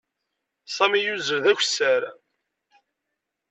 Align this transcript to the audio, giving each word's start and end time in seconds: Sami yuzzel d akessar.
Sami 0.75 0.99
yuzzel 1.01 1.39
d 1.43 1.45
akessar. 1.51 2.03